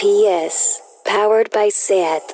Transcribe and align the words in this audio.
P.S. 0.00 0.80
Powered 1.04 1.50
by 1.50 1.68
SAT. 1.68 2.32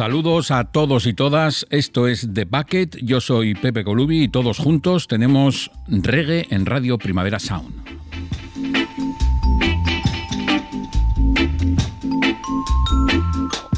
Saludos 0.00 0.50
a 0.50 0.64
todos 0.64 1.06
y 1.06 1.12
todas, 1.12 1.66
esto 1.68 2.08
es 2.08 2.26
The 2.32 2.46
Bucket, 2.46 2.96
yo 3.02 3.20
soy 3.20 3.52
Pepe 3.52 3.84
Colubi 3.84 4.22
y 4.22 4.28
todos 4.28 4.56
juntos 4.56 5.06
tenemos 5.06 5.70
reggae 5.88 6.46
en 6.48 6.64
Radio 6.64 6.96
Primavera 6.96 7.38
Sound. 7.38 7.74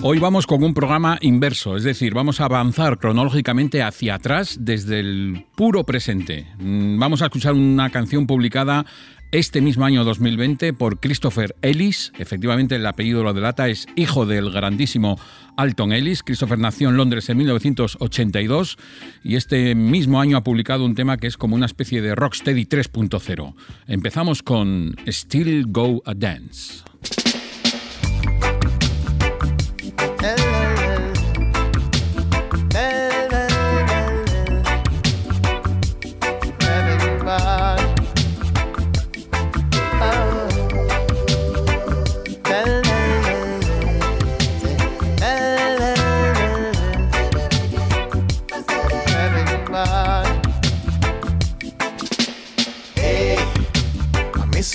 Hoy 0.01 0.21
vamos 0.21 0.47
con 0.47 0.63
un 0.63 0.75
programa 0.75 1.19
inverso, 1.23 1.77
es 1.77 1.83
decir, 1.83 2.15
vamos 2.15 2.41
a 2.41 2.45
avanzar 2.45 2.99
cronológicamente 2.99 3.83
hacia 3.83 4.15
atrás 4.15 4.59
desde 4.61 5.01
el 5.01 5.47
puro 5.57 5.83
presente. 5.83 6.47
Mm, 6.61 7.01
vamos 7.01 7.23
a 7.23 7.25
escuchar 7.25 7.55
una 7.55 7.91
canción 7.91 8.29
publicada 8.29 8.87
este 9.33 9.63
mismo 9.63 9.87
año 9.87 10.05
2020 10.05 10.75
por 10.75 11.01
Christopher 11.01 11.57
Ellis. 11.63 12.13
Efectivamente, 12.19 12.77
el 12.77 12.87
apellido 12.87 13.25
lo 13.25 13.33
delata, 13.33 13.67
es 13.69 13.87
hijo 13.97 14.27
del 14.27 14.53
grandísimo 14.53 15.19
Alton 15.57 15.93
Ellis. 15.93 16.23
Christopher 16.23 16.59
nació 16.59 16.89
en 16.89 16.97
Londres 16.97 17.29
en 17.29 17.39
1982 17.39 18.79
y 19.23 19.37
este 19.37 19.75
mismo 19.75 20.21
año 20.21 20.37
ha 20.37 20.45
publicado 20.45 20.85
un 20.85 20.95
tema 20.95 21.17
que 21.17 21.27
es 21.27 21.37
como 21.37 21.57
una 21.57 21.67
especie 21.67 22.03
de 22.03 22.15
Rocksteady 22.15 22.65
3.0. 22.65 23.55
Empezamos 23.87 24.43
con 24.43 24.97
Still 25.07 25.67
Go 25.69 26.03
a 26.05 26.15
Dance. 26.15 26.83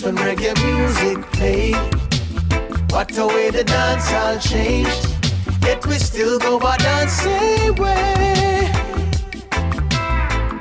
When 0.01 0.15
reggae 0.17 0.53
music 0.65 1.19
play. 1.31 1.71
What 2.89 3.17
a 3.17 3.25
way 3.25 3.49
the 3.51 3.63
dance 3.63 4.11
all 4.11 4.37
changed. 4.37 5.07
Yet 5.63 5.85
we 5.85 5.95
still 5.95 6.37
go 6.39 6.59
by 6.59 6.77
dancing 6.77 7.75
way. 7.75 8.69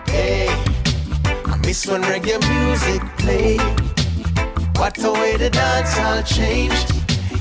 Hey, 0.07 0.49
I 1.45 1.57
miss 1.67 1.87
when 1.87 2.03
reggae 2.03 2.39
music 2.49 3.03
play. 3.19 3.57
What 4.77 5.03
a 5.05 5.13
way 5.13 5.37
the 5.37 5.51
dance 5.51 5.99
all 5.99 6.23
changed. 6.23 6.93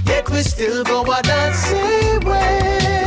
Yet 0.06 0.30
we 0.30 0.42
still 0.42 0.84
go 0.84 1.04
by 1.04 1.22
dancing 1.22 2.20
way. 2.28 3.05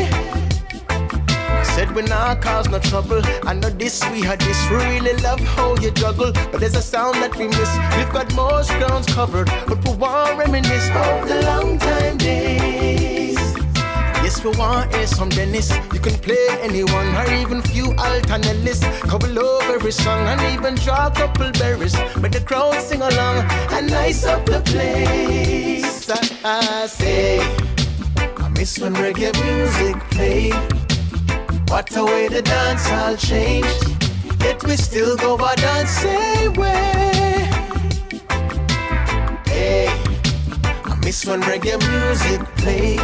Said 1.78 1.94
we 1.94 2.02
not 2.02 2.42
cause 2.42 2.68
no 2.68 2.80
trouble. 2.80 3.22
I 3.46 3.54
know 3.54 3.70
this, 3.70 4.02
we 4.10 4.20
had 4.20 4.40
this. 4.40 4.58
We 4.68 4.78
really 4.78 5.12
love 5.22 5.38
how 5.38 5.76
you 5.76 5.92
juggle. 5.92 6.32
But 6.50 6.58
there's 6.58 6.74
a 6.74 6.82
sound 6.82 7.14
that 7.22 7.36
we 7.36 7.46
miss. 7.46 7.72
We've 7.96 8.12
got 8.12 8.34
most 8.34 8.70
grounds 8.78 9.06
covered. 9.06 9.46
But 9.68 9.84
we 9.84 9.92
want 9.92 10.36
reminisce 10.40 10.88
of 10.88 11.28
the 11.28 11.40
long 11.46 11.78
time 11.78 12.16
days. 12.16 13.38
Yes, 14.24 14.42
we 14.42 14.50
want 14.58 14.92
hear 14.92 15.06
some 15.06 15.28
Dennis. 15.28 15.70
You 15.94 16.00
can 16.00 16.14
play 16.14 16.48
anyone 16.62 17.14
or 17.14 17.32
even 17.34 17.62
few 17.62 17.94
alternate 17.96 18.80
Couple 19.06 19.38
over 19.38 19.74
every 19.74 19.92
song 19.92 20.26
and 20.26 20.40
even 20.52 20.74
draw 20.74 21.06
a 21.06 21.10
couple 21.12 21.52
berries. 21.52 21.94
But 22.20 22.32
the 22.32 22.40
crowd 22.40 22.74
sing 22.82 23.02
along 23.02 23.46
and 23.70 23.88
nice 23.88 24.24
up 24.24 24.44
the 24.46 24.62
place. 24.62 26.10
I, 26.10 26.82
I 26.82 26.86
say, 26.88 27.38
I 28.36 28.48
miss 28.48 28.80
when 28.80 28.94
reggae 28.94 29.30
music 29.44 29.94
played. 30.10 30.77
What 31.68 31.94
a 31.96 32.04
way 32.04 32.28
the 32.28 32.40
dance 32.40 32.90
all 32.90 33.14
changed. 33.16 33.96
Yet 34.42 34.64
we 34.64 34.74
still 34.76 35.16
go 35.16 35.36
by 35.36 35.54
dancing 35.54 36.54
way. 36.54 37.46
Hey, 39.46 39.88
I 40.84 40.98
miss 41.04 41.26
when 41.26 41.42
reggae 41.42 41.78
music 41.90 42.40
played. 42.56 43.00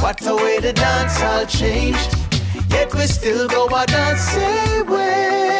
What 0.00 0.26
a 0.26 0.34
way 0.34 0.60
the 0.60 0.72
dance 0.72 1.20
all 1.20 1.44
changed. 1.44 2.16
Yet 2.70 2.94
we 2.94 3.06
still 3.06 3.46
go 3.48 3.68
by 3.68 3.84
dancing 3.84 4.86
way. 4.90 5.51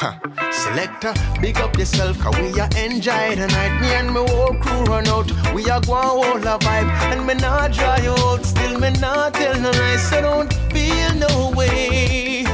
Selector, 0.00 1.12
big 1.42 1.58
up 1.58 1.76
yourself, 1.76 2.18
cause 2.20 2.34
we 2.40 2.58
are 2.58 2.70
enjoy 2.74 3.36
the 3.36 3.46
night. 3.48 3.80
Me 3.82 3.88
and 3.92 4.10
my 4.10 4.26
whole 4.30 4.54
crew 4.54 4.82
run 4.84 5.06
out. 5.08 5.30
We 5.54 5.68
are 5.68 5.80
going 5.82 6.24
hold 6.24 6.42
a 6.44 6.56
vibe, 6.56 6.88
and 7.12 7.26
me 7.26 7.34
not 7.34 7.72
dry 7.72 8.00
out. 8.06 8.46
Still, 8.46 8.80
me 8.80 8.92
not 8.92 9.34
tell 9.34 9.60
no 9.60 9.70
lies, 9.70 10.08
so 10.08 10.22
don't 10.22 10.50
feel 10.72 11.14
no 11.16 11.50
way. 11.54 12.44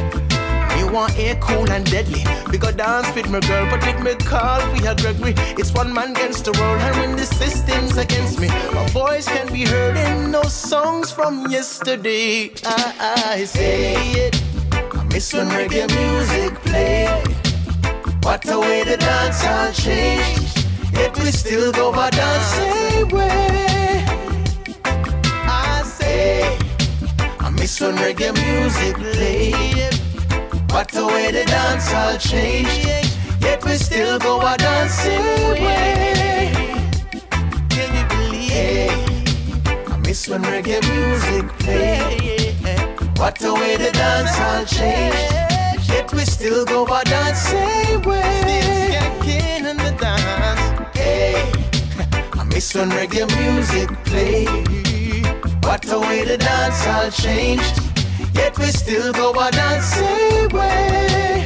Me 0.75 0.91
want 0.91 1.17
air 1.17 1.37
cool 1.37 1.71
and 1.71 1.89
deadly. 1.89 2.25
We 2.51 2.59
go 2.59 2.73
dance 2.73 3.15
with 3.15 3.31
my 3.31 3.39
girl, 3.39 3.71
but 3.71 3.87
with 3.87 4.03
me 4.03 4.17
call 4.27 4.61
we 4.73 4.85
are 4.85 4.97
Gregory. 4.97 5.35
It's 5.57 5.73
one 5.73 5.95
man 5.95 6.17
against 6.17 6.47
the 6.47 6.53
world, 6.59 6.81
and 6.81 6.97
when 6.97 7.17
the 7.17 7.27
system's 7.27 7.97
against 7.97 8.41
me, 8.41 8.49
my 8.49 8.89
voice 8.89 9.29
can 9.29 9.53
be 9.53 9.65
heard 9.65 9.97
in 9.97 10.33
no 10.33 10.43
songs 10.43 11.13
from 11.13 11.49
yesterday. 11.49 12.51
I, 12.65 13.37
I 13.39 13.45
say 13.45 13.95
it. 14.27 14.56
I 15.17 15.19
miss 15.19 15.33
when 15.33 15.49
reggae 15.49 15.89
music 15.97 16.61
play. 16.61 17.07
What 18.21 18.47
a 18.51 18.61
way 18.61 18.85
the 18.85 18.99
dance 18.99 19.43
all 19.47 19.73
changed. 19.73 20.69
Yet 20.93 21.17
we 21.19 21.31
still 21.31 21.73
go 21.73 21.91
by 21.91 22.11
dancing 22.11 23.09
way. 23.09 24.05
I 24.85 25.83
say, 25.87 26.59
I 27.41 27.49
miss 27.49 27.81
when 27.81 27.97
reggae 27.97 28.35
music 28.45 28.97
played. 28.97 29.95
What 30.71 30.95
a 30.95 31.07
way 31.07 31.33
the 31.33 31.47
dance 31.47 31.95
all 31.95 32.19
changed. 32.19 33.09
Yet 33.41 33.65
we 33.65 33.79
still 33.79 34.19
go 34.19 34.39
by 34.39 34.59
dancing 34.59 35.65
way. 35.65 36.53
Can 37.71 37.89
you 37.97 38.05
believe? 38.13 39.89
I 39.89 39.97
miss 39.97 40.29
when 40.29 40.43
reggae 40.43 40.83
music 40.93 41.49
played. 41.61 42.66
What 43.19 43.43
a 43.43 43.55
way 43.55 43.77
the 43.77 43.91
dance 43.93 44.39
all 44.41 44.65
changed. 44.67 45.89
Yet 45.89 46.13
we 46.13 46.21
still 46.21 46.65
go 46.67 46.85
by 46.85 47.03
dancing 47.05 48.03
way. 48.03 49.01
Still 49.23 49.67
in 49.67 49.77
the 49.79 49.97
dance. 49.99 50.97
Hey, 50.97 51.51
I 52.39 52.45
miss 52.45 52.75
when 52.75 52.91
reggae 52.91 53.27
music 53.41 53.89
play. 54.05 54.45
What 55.63 55.91
a 55.91 55.99
way 55.99 56.25
the 56.25 56.37
dance 56.37 56.87
all 56.87 57.11
changed. 57.11 57.81
Yet 58.35 58.59
we 58.59 58.67
still 58.67 59.13
go 59.15 59.33
by 59.33 59.51
dancing 59.51 60.49
way. 60.51 61.46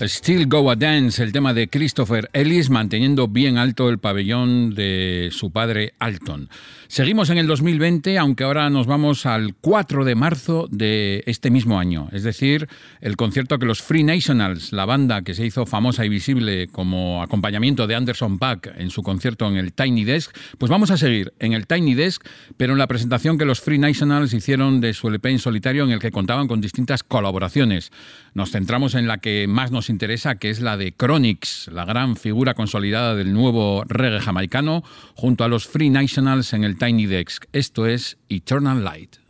Still 0.00 0.46
Go 0.46 0.70
a 0.70 0.76
Dance, 0.76 1.20
el 1.22 1.32
tema 1.32 1.52
de 1.54 1.68
Christopher 1.68 2.30
Ellis, 2.32 2.70
manteniendo 2.70 3.26
bien 3.26 3.58
alto 3.58 3.88
el 3.88 3.98
pabellón 3.98 4.74
de 4.74 5.30
su 5.32 5.50
padre 5.50 5.94
Alton. 5.98 6.48
Seguimos 6.86 7.30
en 7.30 7.38
el 7.38 7.46
2020, 7.46 8.16
aunque 8.16 8.44
ahora 8.44 8.70
nos 8.70 8.86
vamos 8.86 9.26
al 9.26 9.54
4 9.60 10.04
de 10.04 10.14
marzo 10.14 10.68
de 10.70 11.22
este 11.26 11.50
mismo 11.50 11.78
año, 11.78 12.08
es 12.12 12.22
decir, 12.22 12.68
el 13.00 13.16
concierto 13.16 13.58
que 13.58 13.66
los 13.66 13.82
Free 13.82 14.04
Nationals, 14.04 14.72
la 14.72 14.86
banda 14.86 15.22
que 15.22 15.34
se 15.34 15.44
hizo 15.44 15.66
famosa 15.66 16.06
y 16.06 16.08
visible 16.08 16.68
como 16.68 17.22
acompañamiento 17.22 17.86
de 17.86 17.96
Anderson 17.96 18.38
Paak 18.38 18.72
en 18.78 18.90
su 18.90 19.02
concierto 19.02 19.46
en 19.48 19.56
el 19.56 19.72
Tiny 19.72 20.04
Desk, 20.04 20.34
pues 20.56 20.70
vamos 20.70 20.90
a 20.90 20.96
seguir 20.96 21.34
en 21.40 21.52
el 21.52 21.66
Tiny 21.66 21.94
Desk, 21.94 22.24
pero 22.56 22.72
en 22.72 22.78
la 22.78 22.86
presentación 22.86 23.36
que 23.36 23.44
los 23.44 23.60
Free 23.60 23.78
Nationals 23.78 24.32
hicieron 24.32 24.80
de 24.80 24.94
su 24.94 25.08
LP 25.08 25.30
en 25.30 25.38
solitario 25.40 25.84
en 25.84 25.90
el 25.90 25.98
que 25.98 26.12
contaban 26.12 26.46
con 26.46 26.60
distintas 26.60 27.02
colaboraciones. 27.02 27.90
Nos 28.34 28.50
centramos 28.50 28.94
en 28.94 29.06
la 29.06 29.18
que 29.18 29.46
más 29.48 29.70
nos 29.70 29.90
interesa, 29.90 30.36
que 30.36 30.50
es 30.50 30.60
la 30.60 30.76
de 30.76 30.94
Chronix, 30.96 31.68
la 31.72 31.84
gran 31.84 32.16
figura 32.16 32.54
consolidada 32.54 33.14
del 33.14 33.32
nuevo 33.32 33.84
reggae 33.86 34.20
jamaicano, 34.20 34.82
junto 35.14 35.44
a 35.44 35.48
los 35.48 35.66
Free 35.66 35.90
Nationals 35.90 36.52
en 36.52 36.64
el 36.64 36.78
Tiny 36.78 37.06
Desk. 37.06 37.44
Esto 37.52 37.86
es 37.86 38.18
Eternal 38.28 38.84
Light. 38.84 39.27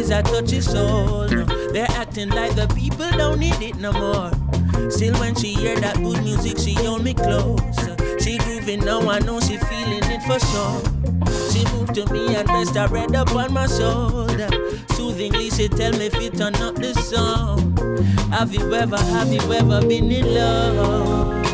knees, 0.00 0.10
I 0.10 0.22
touch 0.22 0.50
soul. 0.60 1.26
They're 1.72 1.86
acting 1.90 2.30
like 2.30 2.54
the 2.54 2.66
people 2.74 3.10
don't 3.16 3.38
need 3.38 3.60
it 3.60 3.76
no 3.76 3.92
more. 3.92 4.30
Still, 4.90 5.14
when 5.20 5.34
she 5.34 5.54
hear 5.54 5.78
that 5.80 5.96
good 5.96 6.22
music, 6.22 6.58
she 6.58 6.74
hold 6.74 7.04
me 7.04 7.14
close. 7.14 7.60
She 8.22 8.38
grooving 8.38 8.80
now, 8.80 9.00
I 9.08 9.18
know 9.20 9.40
she 9.40 9.56
feeling 9.56 10.04
it 10.04 10.22
for 10.22 10.38
sure. 10.38 10.80
She 11.50 11.64
moved 11.72 11.94
to 11.94 12.12
me 12.12 12.34
and 12.36 12.48
rest 12.48 12.74
her 12.74 12.88
head 12.88 13.14
upon 13.14 13.52
my 13.52 13.66
shoulder. 13.66 14.48
Soothingly, 14.90 15.50
she 15.50 15.68
tell 15.68 15.92
me 15.92 16.06
if 16.06 16.20
you 16.20 16.30
turn 16.30 16.54
up 16.56 16.76
the 16.76 16.94
song. 16.94 17.76
Have 18.30 18.54
you 18.54 18.74
ever, 18.74 18.96
have 18.96 19.32
you 19.32 19.52
ever 19.52 19.80
been 19.86 20.10
in 20.10 20.34
love? 20.34 21.44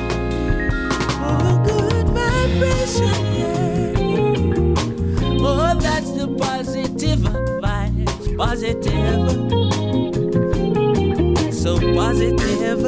Oh, 1.29 1.65
good 1.67 2.09
vibration. 2.09 3.26
positive, 8.37 9.31
so 11.53 11.79
positive. 11.95 12.81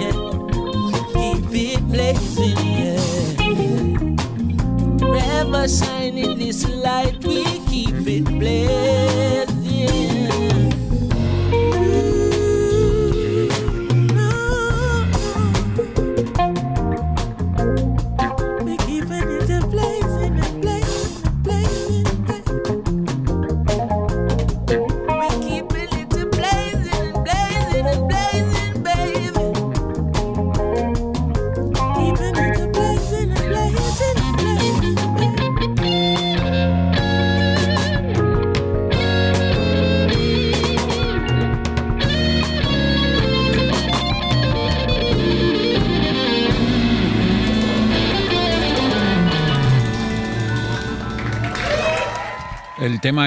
Yeah. 0.00 0.16
Keep 1.12 1.52
it 1.52 1.88
blazing, 1.88 2.56
yeah. 2.80 3.00
Forever 4.98 5.68
shining 5.68 6.38
this 6.38 6.68
light, 6.68 7.22
we 7.24 7.44
keep 7.68 8.06
it 8.06 8.24
blazing. 8.24 9.23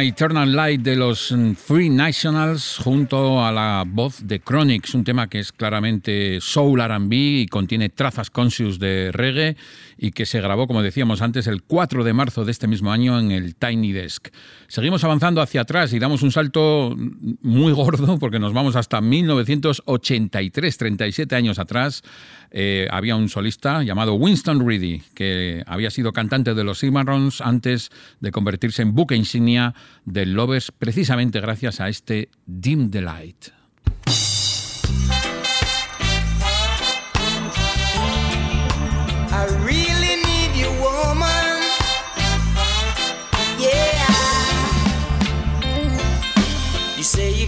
Eternal 0.07 0.55
Light 0.55 0.81
de 0.83 0.95
los 0.95 1.35
Free 1.57 1.89
Nationals 1.89 2.79
junto 2.81 3.45
a 3.45 3.51
la 3.51 3.83
voz 3.85 4.25
de 4.25 4.39
Chronix, 4.39 4.95
un 4.95 5.03
tema 5.03 5.27
que 5.27 5.39
es 5.39 5.51
claramente 5.51 6.39
soul 6.39 6.79
R&B 6.79 7.15
y 7.15 7.47
contiene 7.47 7.89
trazas 7.89 8.29
conscious 8.29 8.79
de 8.79 9.11
reggae 9.11 9.57
y 9.97 10.11
que 10.11 10.25
se 10.25 10.39
grabó, 10.39 10.65
como 10.65 10.81
decíamos 10.81 11.21
antes, 11.21 11.47
el 11.47 11.63
4 11.63 12.05
de 12.05 12.13
marzo 12.13 12.45
de 12.45 12.51
este 12.51 12.67
mismo 12.67 12.91
año 12.91 13.19
en 13.19 13.31
el 13.31 13.55
Tiny 13.55 13.91
Desk. 13.91 14.29
Seguimos 14.67 15.03
avanzando 15.03 15.41
hacia 15.41 15.61
atrás 15.61 15.91
y 15.91 15.99
damos 15.99 16.21
un 16.21 16.31
salto 16.31 16.95
muy 17.41 17.73
gordo 17.73 18.17
porque 18.17 18.39
nos 18.39 18.53
vamos 18.53 18.77
hasta 18.77 19.01
1983, 19.01 20.77
37 20.77 21.35
años 21.35 21.59
atrás, 21.59 22.03
eh, 22.51 22.87
había 22.91 23.15
un 23.15 23.27
solista 23.27 23.83
llamado 23.83 24.13
Winston 24.13 24.65
Reedy, 24.65 25.01
que 25.13 25.63
había 25.67 25.91
sido 25.91 26.13
cantante 26.13 26.53
de 26.53 26.63
los 26.63 26.79
Cimarrons 26.79 27.41
antes 27.41 27.89
de 28.21 28.31
convertirse 28.31 28.81
en 28.83 28.93
buque 28.93 29.15
insignia 29.15 29.73
del 30.07 30.33
Lovers, 30.33 30.71
precisamente 30.71 31.41
gracias 31.41 31.81
a 31.81 31.89
este 31.89 32.29
Dim 32.45 32.89
the 32.89 33.01
Light. 33.01 33.45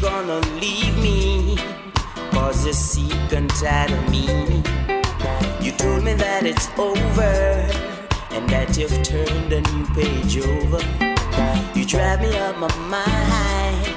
Gonna 0.01 0.39
leave 0.61 0.97
me, 0.97 1.57
cause 2.31 2.63
me. 4.09 4.25
You 5.61 5.71
told 5.73 6.03
me 6.03 6.13
that 6.13 6.45
it's 6.45 6.69
over 6.77 7.67
and 8.31 8.49
that 8.49 8.77
you've 8.77 9.03
turned 9.03 9.51
a 9.51 9.59
new 9.59 9.85
page 9.93 10.37
over. 10.37 11.18
Drive 11.89 12.22
me 12.22 12.38
up 12.38 12.55
my 12.60 12.67
mind 12.88 13.88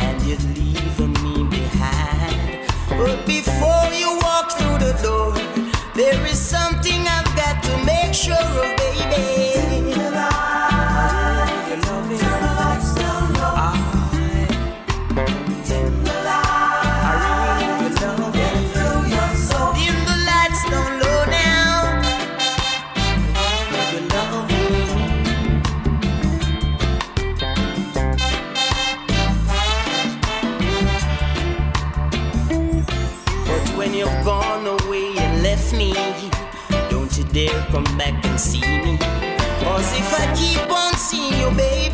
and 0.00 0.22
you're 0.22 0.38
leaving 0.56 1.12
me 1.22 1.44
behind. 1.44 2.66
But 2.88 3.26
before 3.26 3.92
you 3.92 4.18
walk 4.22 4.52
through 4.52 4.78
the 4.78 4.98
door, 5.02 5.37
come 37.70 37.84
back 37.96 38.24
and 38.24 38.40
see 38.40 38.60
me. 38.60 38.96
Cause 39.62 39.92
if 39.98 40.12
I 40.14 40.34
keep 40.34 40.70
on 40.70 40.94
seeing 40.94 41.38
you, 41.40 41.50
baby, 41.56 41.87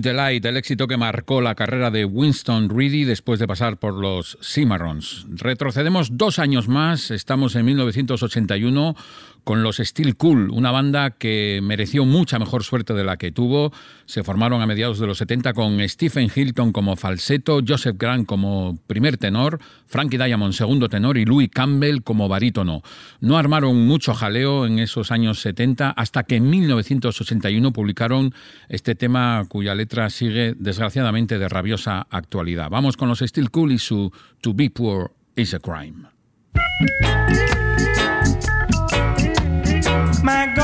Delight, 0.00 0.44
el 0.44 0.56
éxito 0.56 0.86
que 0.86 0.96
marcó 0.96 1.40
la 1.40 1.54
carrera 1.54 1.90
de 1.90 2.04
Winston 2.04 2.68
Reedy 2.68 3.04
después 3.04 3.38
de 3.38 3.46
pasar 3.46 3.78
por 3.78 3.94
los 3.94 4.38
Cimarrons. 4.42 5.26
Retrocedemos 5.30 6.16
dos 6.16 6.38
años 6.38 6.68
más, 6.68 7.10
estamos 7.10 7.54
en 7.56 7.66
1981 7.66 8.96
con 9.50 9.64
los 9.64 9.78
Steel 9.78 10.14
Cool, 10.14 10.48
una 10.52 10.70
banda 10.70 11.10
que 11.10 11.58
mereció 11.60 12.04
mucha 12.04 12.38
mejor 12.38 12.62
suerte 12.62 12.94
de 12.94 13.02
la 13.02 13.16
que 13.16 13.32
tuvo. 13.32 13.72
Se 14.06 14.22
formaron 14.22 14.62
a 14.62 14.66
mediados 14.68 15.00
de 15.00 15.08
los 15.08 15.18
70 15.18 15.54
con 15.54 15.80
Stephen 15.88 16.30
Hilton 16.32 16.70
como 16.70 16.94
falseto, 16.94 17.58
Joseph 17.66 17.96
Grant 17.98 18.28
como 18.28 18.78
primer 18.86 19.16
tenor, 19.16 19.58
Frankie 19.88 20.18
Diamond 20.18 20.52
segundo 20.52 20.88
tenor 20.88 21.18
y 21.18 21.24
Louis 21.24 21.50
Campbell 21.52 22.02
como 22.04 22.28
barítono. 22.28 22.82
No 23.18 23.38
armaron 23.38 23.88
mucho 23.88 24.14
jaleo 24.14 24.66
en 24.66 24.78
esos 24.78 25.10
años 25.10 25.40
70 25.40 25.90
hasta 25.90 26.22
que 26.22 26.36
en 26.36 26.48
1981 26.48 27.72
publicaron 27.72 28.32
este 28.68 28.94
tema 28.94 29.44
cuya 29.48 29.74
letra 29.74 30.10
sigue 30.10 30.54
desgraciadamente 30.60 31.40
de 31.40 31.48
rabiosa 31.48 32.06
actualidad. 32.08 32.70
Vamos 32.70 32.96
con 32.96 33.08
los 33.08 33.18
Steel 33.18 33.50
Cool 33.50 33.72
y 33.72 33.78
su 33.80 34.12
To 34.42 34.54
Be 34.54 34.70
Poor 34.70 35.10
is 35.34 35.54
a 35.54 35.58
Crime. 35.58 36.06
my 40.22 40.46
girl. 40.54 40.59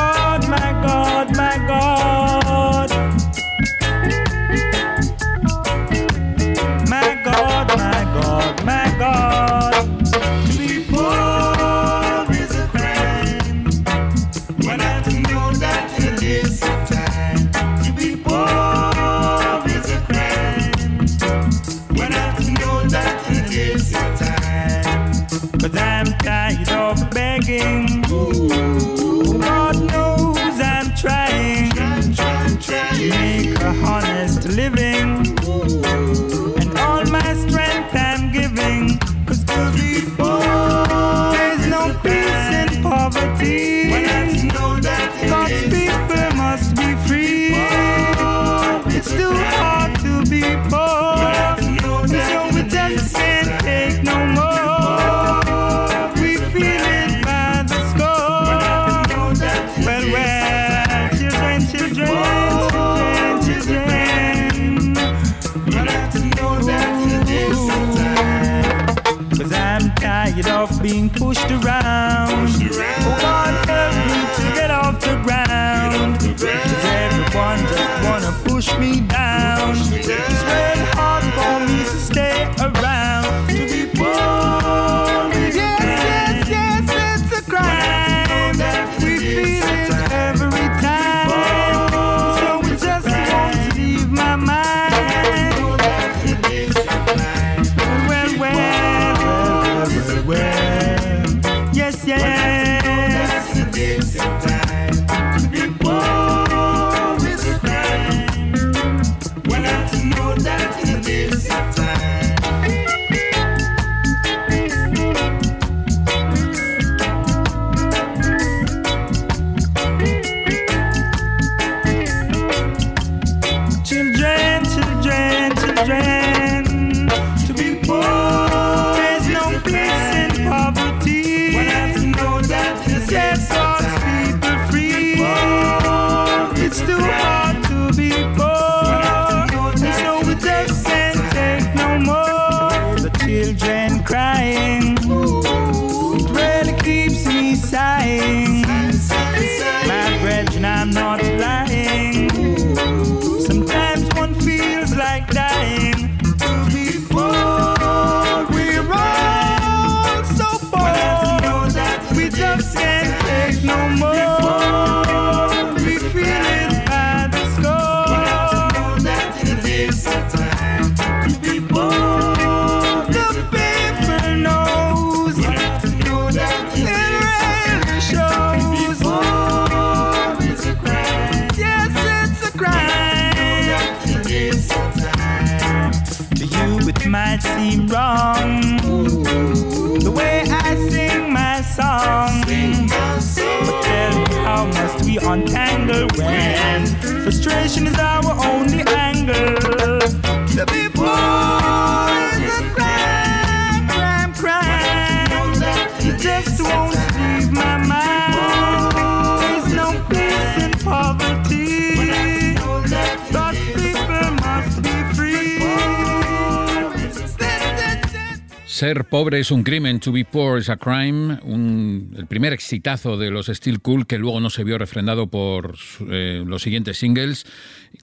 Ser 218.77 219.07
pobre 219.09 219.41
es 219.41 219.51
un 219.51 219.63
crimen, 219.63 220.01
to 220.01 220.13
be 220.13 220.27
poor 220.27 220.59
is 220.59 220.69
a 220.69 220.77
crime, 220.77 221.39
un- 221.45 222.13
el 222.15 222.27
primer 222.27 222.53
exitazo 222.53 223.17
de 223.17 223.31
los 223.31 223.47
Steel 223.47 223.81
Cool 223.81 224.07
que 224.07 224.19
luego 224.19 224.39
no 224.39 224.51
se 224.51 224.65
vio 224.65 224.77
refrendado 224.77 225.29
por 225.29 225.77
eh, 226.11 226.45
los 226.47 226.61
siguientes 226.61 226.99
singles. 226.99 227.47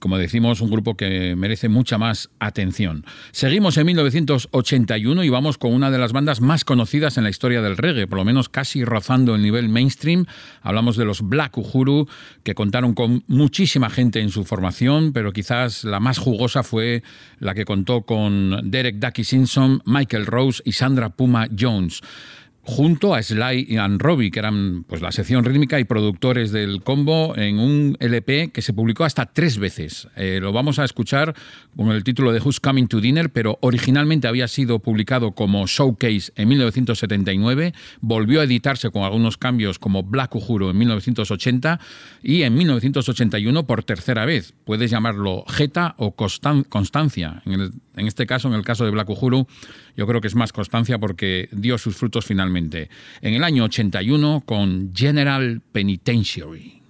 Como 0.00 0.18
decimos, 0.18 0.60
un 0.60 0.72
grupo 0.72 0.96
que 0.96 1.36
merece 1.36 1.68
mucha 1.68 1.96
más 1.96 2.28
atención. 2.40 3.04
Seguimos 3.30 3.76
en 3.76 3.86
1981 3.86 5.22
y 5.22 5.28
vamos 5.28 5.58
con 5.58 5.72
una 5.72 5.92
de 5.92 5.98
las 5.98 6.12
bandas 6.12 6.40
más 6.40 6.64
conocidas 6.64 7.16
en 7.18 7.22
la 7.22 7.30
historia 7.30 7.62
del 7.62 7.76
reggae, 7.76 8.08
por 8.08 8.18
lo 8.18 8.24
menos 8.24 8.48
casi 8.48 8.84
rozando 8.84 9.36
el 9.36 9.42
nivel 9.42 9.68
mainstream. 9.68 10.26
Hablamos 10.62 10.96
de 10.96 11.04
los 11.04 11.22
Black 11.22 11.56
Uhuru, 11.56 12.08
que 12.42 12.56
contaron 12.56 12.94
con 12.94 13.22
muchísima 13.28 13.90
gente 13.90 14.18
en 14.20 14.30
su 14.30 14.42
formación, 14.44 15.12
pero 15.12 15.32
quizás 15.32 15.84
la 15.84 16.00
más 16.00 16.18
jugosa 16.18 16.64
fue 16.64 17.04
la 17.38 17.54
que 17.54 17.64
contó 17.64 18.02
con 18.02 18.68
Derek 18.68 18.96
Ducky 18.96 19.22
Simpson, 19.22 19.80
Michael 19.84 20.26
Rose 20.26 20.63
y 20.64 20.72
Sandra 20.72 21.10
Puma 21.10 21.48
Jones. 21.58 22.00
Junto 22.66 23.14
a 23.14 23.22
Sly 23.22 23.66
y 23.68 23.76
Robbie, 23.98 24.30
que 24.30 24.38
eran 24.38 24.84
pues, 24.88 25.02
la 25.02 25.12
sección 25.12 25.44
rítmica 25.44 25.78
y 25.78 25.84
productores 25.84 26.50
del 26.50 26.82
combo, 26.82 27.36
en 27.36 27.58
un 27.58 27.94
LP 28.00 28.52
que 28.52 28.62
se 28.62 28.72
publicó 28.72 29.04
hasta 29.04 29.26
tres 29.26 29.58
veces. 29.58 30.08
Eh, 30.16 30.38
lo 30.40 30.50
vamos 30.50 30.78
a 30.78 30.84
escuchar 30.86 31.34
con 31.76 31.90
el 31.90 32.02
título 32.04 32.32
de 32.32 32.40
Who's 32.40 32.60
Coming 32.60 32.86
to 32.86 33.02
Dinner, 33.02 33.28
pero 33.28 33.58
originalmente 33.60 34.28
había 34.28 34.48
sido 34.48 34.78
publicado 34.78 35.32
como 35.32 35.66
Showcase 35.66 36.32
en 36.36 36.48
1979, 36.48 37.74
volvió 38.00 38.40
a 38.40 38.44
editarse 38.44 38.88
con 38.90 39.02
algunos 39.02 39.36
cambios 39.36 39.78
como 39.78 40.02
Black 40.02 40.34
Uhuru 40.34 40.70
en 40.70 40.78
1980 40.78 41.78
y 42.22 42.44
en 42.44 42.54
1981 42.54 43.66
por 43.66 43.82
tercera 43.84 44.24
vez. 44.24 44.54
Puedes 44.64 44.90
llamarlo 44.90 45.44
Jeta 45.48 45.94
o 45.98 46.16
Constan- 46.16 46.64
Constancia. 46.66 47.42
En, 47.44 47.60
en 47.96 48.06
este 48.06 48.24
caso, 48.24 48.48
en 48.48 48.54
el 48.54 48.64
caso 48.64 48.86
de 48.86 48.90
Black 48.90 49.10
Uhuru, 49.10 49.46
yo 49.96 50.06
creo 50.06 50.20
que 50.20 50.28
es 50.28 50.34
más 50.34 50.52
constancia 50.52 50.98
porque 50.98 51.48
dio 51.52 51.78
sus 51.78 51.96
frutos 51.96 52.24
finalmente. 52.24 52.88
En 53.20 53.34
el 53.34 53.44
año 53.44 53.64
81 53.64 54.42
con 54.46 54.92
General 54.94 55.60
Penitentiary. 55.72 56.83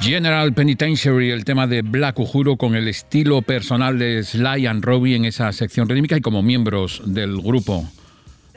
General 0.00 0.52
Penitentiary, 0.52 1.30
el 1.30 1.44
tema 1.44 1.66
de 1.66 1.82
Black 1.82 2.18
Uhuru 2.20 2.56
con 2.56 2.76
el 2.76 2.86
estilo 2.86 3.42
personal 3.42 3.98
de 3.98 4.22
Sly 4.22 4.66
and 4.66 4.84
Robbie 4.84 5.16
en 5.16 5.24
esa 5.24 5.52
sección 5.52 5.88
rítmica 5.88 6.16
y 6.16 6.20
como 6.20 6.42
miembros 6.42 7.02
del 7.04 7.40
grupo 7.40 7.84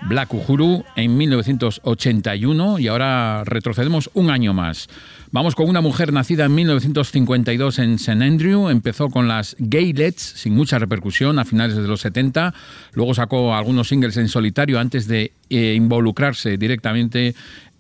Black 0.04 0.34
Uhuru 0.34 0.84
en 0.95 1.17
1981 1.17 2.80
y 2.80 2.88
ahora 2.88 3.43
retrocedemos 3.43 4.10
un 4.13 4.30
año 4.30 4.54
más. 4.54 4.88
Vamos 5.32 5.56
con 5.56 5.69
una 5.69 5.82
mujer 5.82 6.12
nacida 6.12 6.45
en 6.45 6.56
1952 6.56 7.80
en 7.80 7.93
St. 7.95 8.23
Andrew, 8.23 8.69
empezó 8.69 9.10
con 9.10 9.27
las 9.27 9.56
Gaylets 9.60 10.21
sin 10.21 10.54
mucha 10.54 10.80
repercusión 10.80 11.39
a 11.39 11.45
finales 11.45 11.75
de 11.75 11.88
los 11.88 12.01
70, 12.01 12.54
luego 12.93 13.13
sacó 13.13 13.56
algunos 13.56 13.88
singles 13.88 14.17
en 14.17 14.27
solitario 14.27 14.80
antes 14.80 15.08
de 15.08 15.32
eh, 15.49 15.73
involucrarse 15.75 16.58
directamente 16.58 17.36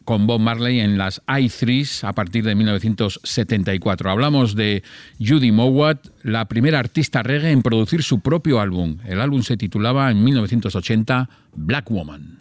con 0.05 0.27
Bob 0.27 0.39
Marley 0.39 0.79
en 0.79 0.97
las 0.97 1.21
I3s 1.25 2.03
a 2.07 2.13
partir 2.13 2.43
de 2.43 2.55
1974. 2.55 4.09
Hablamos 4.09 4.55
de 4.55 4.83
Judy 5.19 5.51
Mowat, 5.51 6.07
la 6.23 6.45
primera 6.45 6.79
artista 6.79 7.23
reggae 7.23 7.51
en 7.51 7.61
producir 7.61 8.03
su 8.03 8.19
propio 8.19 8.59
álbum. 8.59 8.97
El 9.05 9.21
álbum 9.21 9.43
se 9.43 9.57
titulaba 9.57 10.09
en 10.11 10.23
1980 10.23 11.29
Black 11.53 11.89
Woman. 11.89 12.39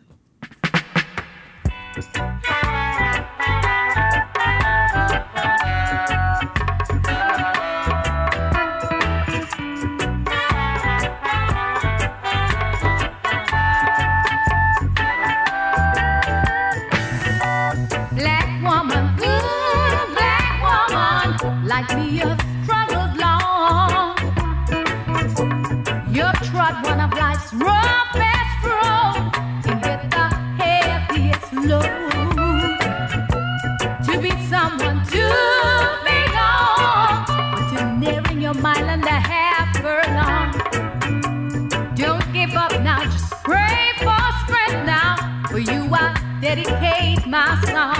dedicate 46.55 47.25
my 47.29 47.63
song. 47.65 48.00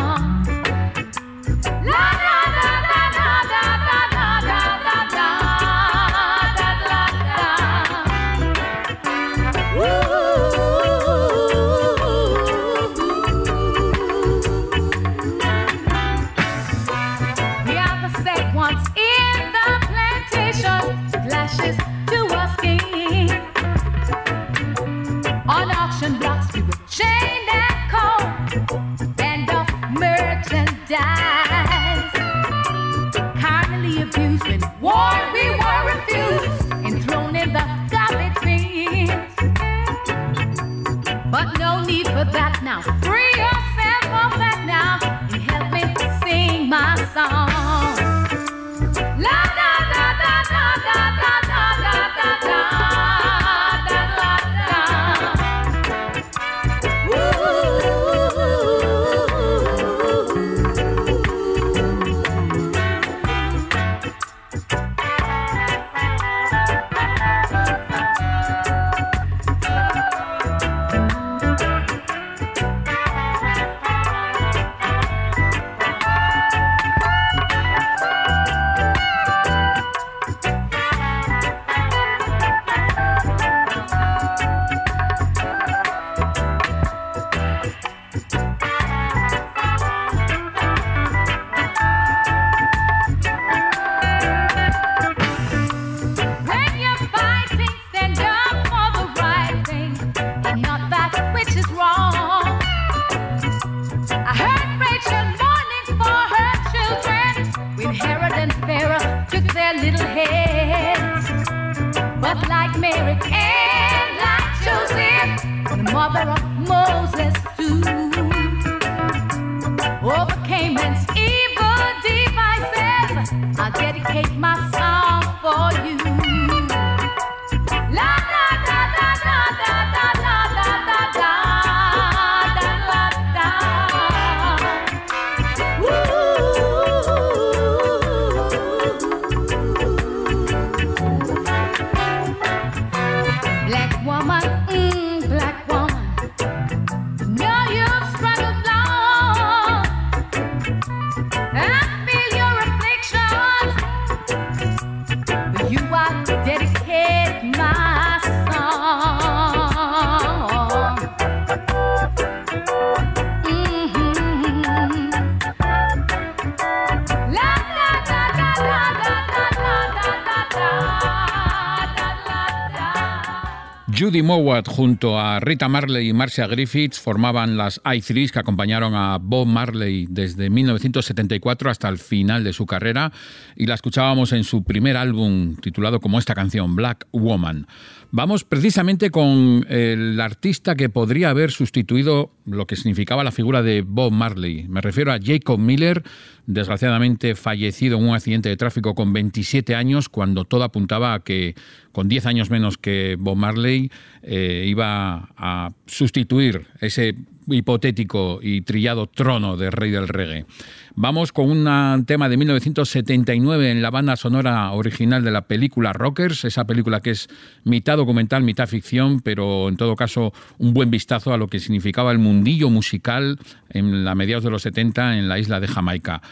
Judy 174.11 174.23
Mowat 174.25 174.67
junto 174.67 175.21
a 175.21 175.39
Rita 175.39 175.69
Marley 175.69 176.09
y 176.09 176.13
Marcia 176.13 176.49
Griffiths 176.49 176.99
formaban 176.99 177.57
las 177.57 177.81
I3 177.85 178.33
que 178.33 178.41
acompañaron 178.41 178.97
a 178.97 179.19
Bob 179.19 179.47
Marley 179.47 180.09
desde 180.11 180.51
1974 180.51 181.71
hasta 181.71 181.89
el 181.89 181.97
final 181.97 182.43
de 182.43 182.53
su 182.53 182.67
carrera 182.67 183.13
y 183.55 183.67
la 183.67 183.77
escuchábamos 183.77 184.33
en 184.33 184.43
su 184.43 184.65
primer 184.65 184.97
álbum 184.97 185.55
titulado 185.55 186.01
como 186.01 186.19
esta 186.19 186.35
canción, 186.35 186.75
Black 186.75 187.07
Woman. 187.13 187.69
Vamos 188.13 188.43
precisamente 188.43 189.11
con 189.11 189.65
el 189.69 190.21
artista 190.21 190.75
que 190.75 190.89
podría 190.89 191.31
haber 191.31 191.53
sustituido 191.53 192.33
lo 192.45 192.67
que 192.67 192.75
significaba 192.75 193.23
la 193.23 193.31
figura 193.31 193.63
de 193.63 193.83
Bob 193.83 194.11
Marley. 194.11 194.67
Me 194.69 194.81
refiero 194.81 195.13
a 195.13 195.19
Jacob 195.23 195.61
Miller, 195.61 196.03
desgraciadamente 196.47 197.37
fallecido 197.37 197.99
en 197.99 198.09
un 198.09 198.15
accidente 198.17 198.49
de 198.49 198.57
tráfico 198.57 198.97
con 198.97 199.13
27 199.13 199.77
años, 199.77 200.09
cuando 200.09 200.45
todo 200.45 200.65
apuntaba 200.65 201.15
a 201.15 201.21
que 201.21 201.55
con 201.93 202.09
10 202.09 202.27
años 202.27 202.51
menos 202.51 202.79
que 202.79 203.17
Bob 203.17 203.37
Marley 203.37 203.93
eh, 204.23 204.65
iba 204.67 205.29
a 205.37 205.71
sustituir 205.87 206.67
ese 206.81 207.15
hipotético 207.51 208.41
y 208.43 208.63
trillado 208.63 209.07
trono 209.07 209.57
de 209.57 209.71
rey 209.71 209.91
del 209.91 210.09
reggae. 210.09 210.47
Vamos 210.95 211.33
con 211.33 211.51
un 211.51 212.05
tema 212.05 212.29
de 212.29 212.37
1979 212.37 213.71
en 213.71 213.83
la 213.83 213.91
banda 213.91 214.17
sonora 214.17 214.71
original 214.73 215.23
de 215.25 215.31
la 215.31 215.43
película 215.43 215.93
Rockers, 215.93 216.45
esa 216.45 216.67
película 216.67 217.01
que 217.01 217.11
es 217.11 217.29
mitad 217.65 217.97
documental, 217.97 218.43
mitad 218.43 218.67
ficción, 218.67 219.21
pero 219.21 219.69
en 219.69 219.77
todo 219.77 219.97
caso 219.97 220.33
un 220.59 220.75
buen 220.75 220.91
vistazo 220.91 221.33
a 221.33 221.39
lo 221.39 221.49
que 221.49 221.61
significaba 221.61 222.13
el 222.13 222.19
mundillo 222.19 222.71
musical 222.71 223.39
en 223.71 224.05
la 224.05 224.15
mediados 224.15 224.45
de 224.45 224.51
los 224.51 224.63
70 224.63 225.19
en 225.19 225.29
la 225.29 225.39
isla 225.39 225.61
de 225.61 225.69
Jamaica. 225.69 226.23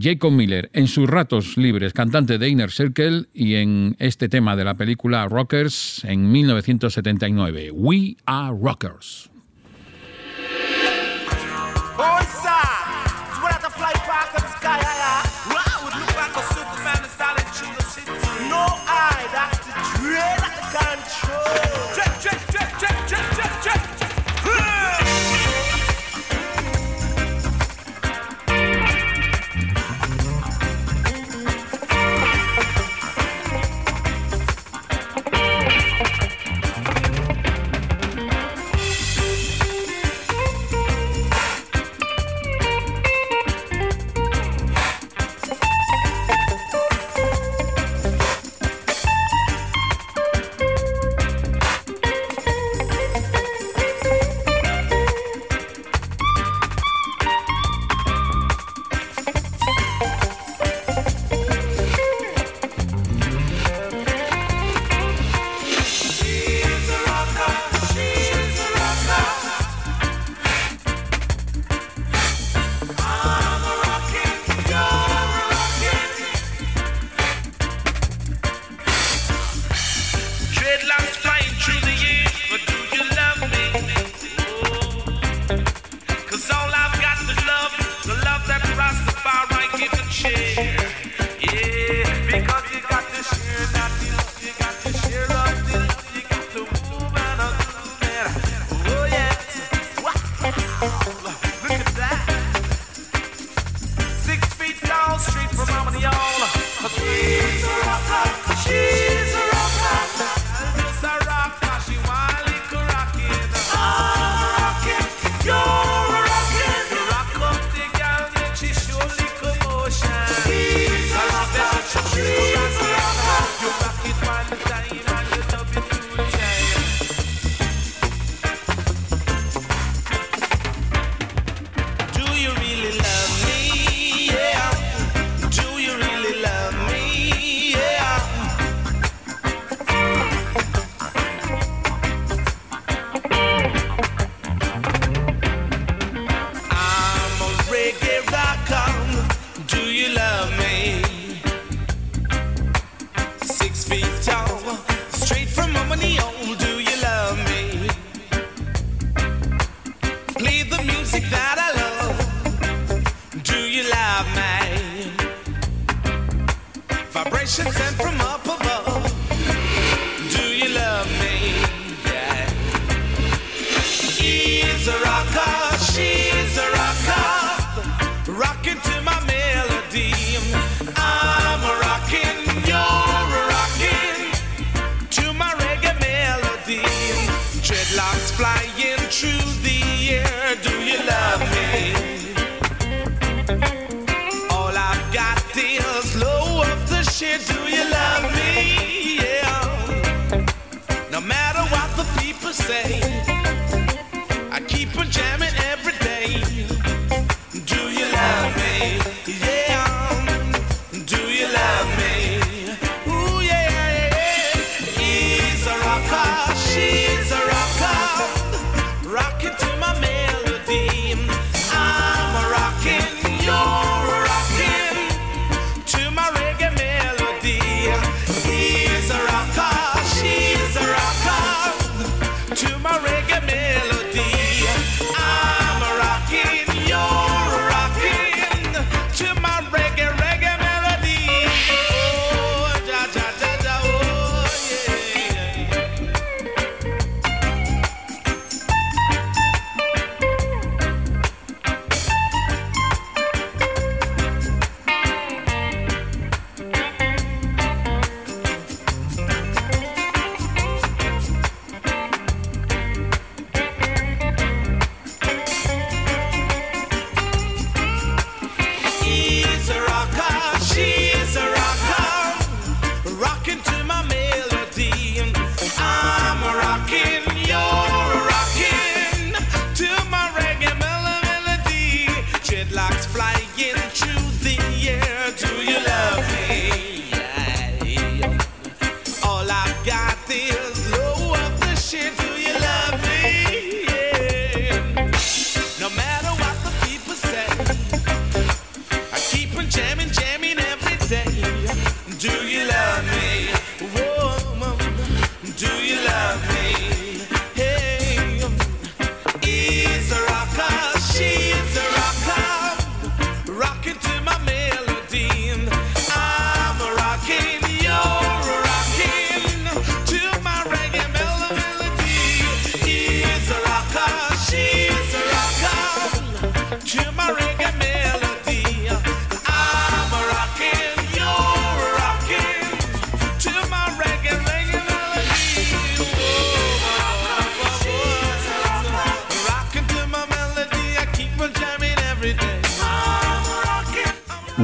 Jacob 0.00 0.32
Miller, 0.32 0.70
en 0.74 0.86
sus 0.86 1.08
ratos 1.08 1.56
libres, 1.56 1.92
cantante 1.92 2.38
de 2.38 2.48
Inner 2.48 2.70
Circle, 2.70 3.26
y 3.34 3.56
en 3.56 3.96
este 3.98 4.28
tema 4.28 4.54
de 4.54 4.64
la 4.64 4.74
película 4.74 5.26
Rockers 5.26 6.04
en 6.04 6.30
1979, 6.30 7.72
We 7.72 8.16
Are 8.26 8.56
Rockers. 8.56 9.30
Sky, 14.76 14.97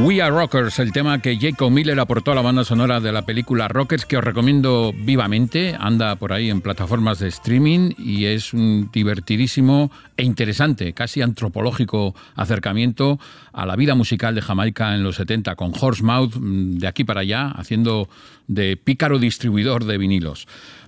We 0.04 0.20
Are 0.20 0.36
Rockers, 0.36 0.78
el 0.80 0.92
tema 0.92 1.22
que 1.22 1.38
Jacob 1.38 1.70
Miller 1.70 1.98
aportó 1.98 2.32
a 2.32 2.34
la 2.34 2.42
banda 2.42 2.62
sonora 2.62 3.00
de 3.00 3.10
la 3.10 3.22
película 3.22 3.68
Rockers, 3.68 4.04
que 4.04 4.18
os 4.18 4.22
recomiendo 4.22 4.92
vivamente. 4.94 5.74
Anda 5.80 6.16
por 6.16 6.34
ahí 6.34 6.50
en 6.50 6.60
plataformas 6.60 7.20
de 7.20 7.28
streaming 7.28 7.92
y 7.96 8.26
es 8.26 8.52
un 8.52 8.90
divertidísimo 8.92 9.90
e 10.18 10.24
interesante, 10.24 10.92
casi 10.92 11.22
antropológico 11.22 12.14
acercamiento 12.36 13.18
a 13.54 13.64
la 13.64 13.76
vida 13.76 13.94
musical 13.94 14.34
de 14.34 14.42
Jamaica 14.42 14.94
en 14.94 15.02
los 15.02 15.16
70, 15.16 15.56
con 15.56 15.72
Horsemouth 15.74 16.36
mm, 16.36 16.76
de 16.80 16.86
aquí 16.86 17.04
para 17.04 17.22
allá, 17.22 17.48
haciendo 17.48 18.10
de 18.46 18.76
pícaro 18.76 19.18
distribuidor 19.18 19.86
de 19.86 19.96
vinilos. 19.96 20.46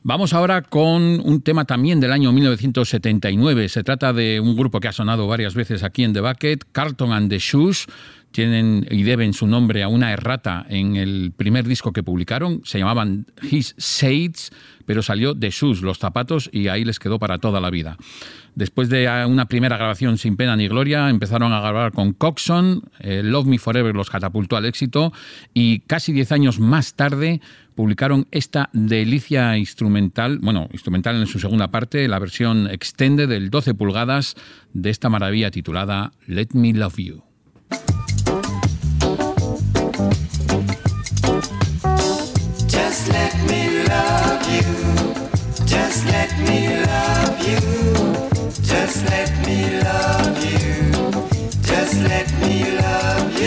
Vamos 0.08 0.34
ahora 0.34 0.62
con 0.62 1.18
un 1.18 1.42
tema 1.42 1.64
también 1.64 1.98
del 1.98 2.12
año 2.12 2.30
1979. 2.30 3.68
Se 3.68 3.82
trata 3.82 4.12
de 4.12 4.38
un 4.38 4.54
grupo 4.54 4.78
que 4.78 4.86
ha 4.86 4.92
sonado 4.92 5.26
varias 5.26 5.56
veces 5.56 5.82
aquí 5.82 6.04
en 6.04 6.12
The 6.12 6.20
Bucket, 6.20 6.62
Carlton 6.70 7.10
and 7.10 7.28
the 7.28 7.40
Shoes 7.40 7.88
tienen 8.30 8.86
y 8.90 9.02
deben 9.02 9.32
su 9.32 9.46
nombre 9.46 9.82
a 9.82 9.88
una 9.88 10.12
errata 10.12 10.64
en 10.68 10.94
el 10.94 11.32
primer 11.36 11.66
disco 11.66 11.92
que 11.92 12.02
publicaron. 12.02 12.60
Se 12.64 12.78
llamaban 12.78 13.26
His 13.50 13.74
Shades, 13.78 14.50
pero 14.84 15.02
salió 15.02 15.34
de 15.34 15.50
sus 15.50 15.82
los 15.82 15.98
zapatos 15.98 16.50
y 16.52 16.68
ahí 16.68 16.84
les 16.84 16.98
quedó 16.98 17.18
para 17.18 17.38
toda 17.38 17.60
la 17.60 17.70
vida. 17.70 17.96
Después 18.54 18.88
de 18.88 19.08
una 19.26 19.46
primera 19.46 19.76
grabación 19.76 20.18
sin 20.18 20.36
pena 20.36 20.54
ni 20.54 20.68
gloria, 20.68 21.08
empezaron 21.08 21.52
a 21.52 21.60
grabar 21.60 21.92
con 21.92 22.12
Coxon, 22.12 22.82
eh, 23.00 23.22
Love 23.24 23.46
Me 23.46 23.58
Forever 23.58 23.94
los 23.94 24.10
catapultó 24.10 24.56
al 24.56 24.66
éxito 24.66 25.12
y 25.52 25.80
casi 25.80 26.12
diez 26.12 26.30
años 26.30 26.60
más 26.60 26.94
tarde 26.94 27.40
publicaron 27.76 28.26
esta 28.32 28.70
delicia 28.72 29.56
instrumental, 29.56 30.38
bueno, 30.40 30.68
instrumental 30.72 31.16
en 31.16 31.26
su 31.28 31.38
segunda 31.38 31.70
parte, 31.70 32.08
la 32.08 32.18
versión 32.18 32.68
extended 32.68 33.28
del 33.28 33.50
12 33.50 33.74
pulgadas 33.74 34.34
de 34.72 34.90
esta 34.90 35.08
maravilla 35.08 35.52
titulada 35.52 36.12
Let 36.26 36.48
Me 36.54 36.72
Love 36.72 36.96
You. 36.96 37.22
Just 42.66 43.08
let 43.12 43.34
me 43.46 43.84
love 43.84 44.42
you. 44.50 44.64
Just 45.66 46.06
let 46.06 46.32
me 46.48 46.80
love 46.86 47.38
you. 47.46 47.60
Just 48.62 49.04
let 49.04 49.30
me 49.46 49.80
love 49.82 50.42
you. 50.50 51.12
Just 51.62 52.00
let 52.02 52.28
me 52.40 52.64
love 52.80 53.40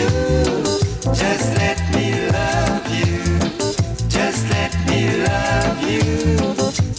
you. 1.94 2.09
Let 4.70 4.88
me 4.88 5.16
love 5.24 5.82
you. 5.82 6.00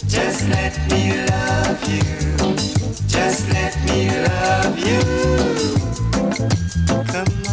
Just 0.08 0.48
let 0.48 0.76
me 0.90 1.24
love 1.26 1.88
you. 1.88 2.02
Just 3.06 3.48
let 3.50 3.74
me 3.86 4.10
love 4.10 4.78
you. 4.78 5.00
Come 7.06 7.46
on. 7.46 7.51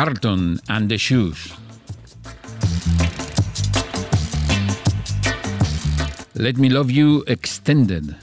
Carton 0.00 0.58
and 0.70 0.88
the 0.88 0.96
Shoes. 0.96 1.52
Let 6.32 6.56
Me 6.56 6.70
Love 6.70 6.90
You 6.90 7.22
Extended. 7.26 8.16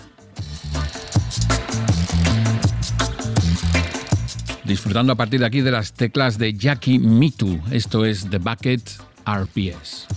Disfrutando 4.63 5.13
a 5.13 5.15
partir 5.15 5.39
de 5.39 5.45
aquí 5.45 5.61
de 5.61 5.69
las 5.69 5.93
teclas 5.93 6.39
de 6.39 6.55
Jackie 6.55 6.97
Mitu. 6.97 7.59
Esto 7.69 8.05
es 8.05 8.27
The 8.27 8.39
Bucket 8.39 8.81
RPS. 9.27 10.07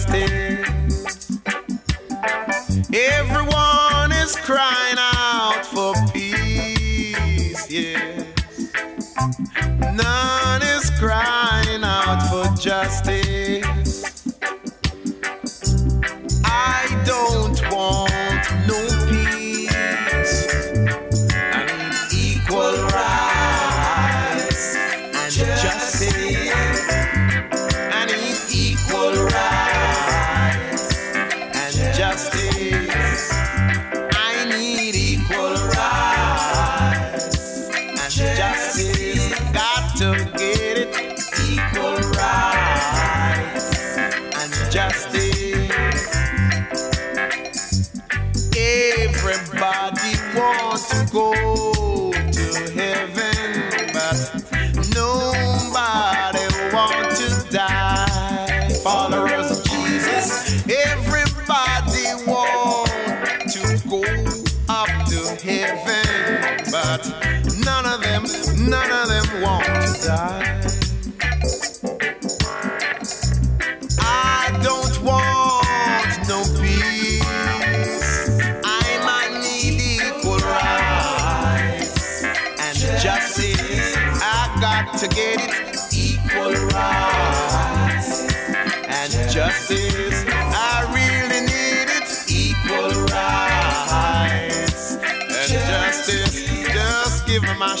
stay. 0.00 0.39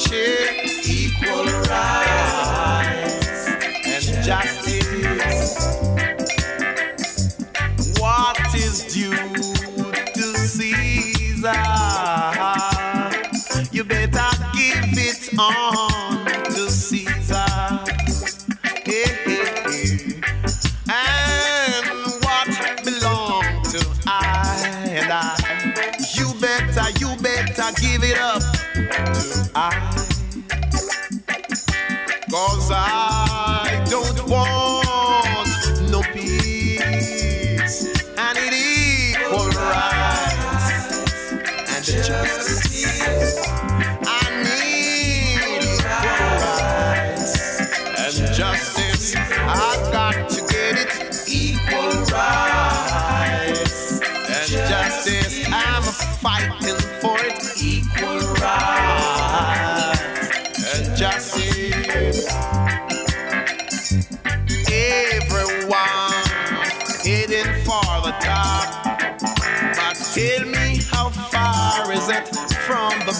share 0.00 0.56
equal 0.86 1.44
rights 1.68 3.48
and 3.84 4.24
justice. 4.24 5.52
What 8.00 8.38
is 8.54 8.84
due 8.94 9.12
to 10.14 10.22
Caesar? 10.48 11.52
You 13.72 13.84
better 13.84 14.30
give 14.54 14.96
it 14.96 15.38
on 15.38 16.24
to 16.44 16.70
Caesar. 16.70 17.50
Hey, 18.84 19.04
hey, 19.26 19.44
hey. 19.66 20.20
And 20.88 21.86
what 22.24 22.48
belongs 22.84 23.72
to 23.72 23.80
I 24.06 24.88
and 24.88 25.12
I? 25.12 25.36
You 26.14 26.32
better, 26.40 26.88
you 26.98 27.16
better 27.22 27.70
give 27.80 28.02
it 28.02 28.18
up. 28.18 28.59
goza. 32.30 33.09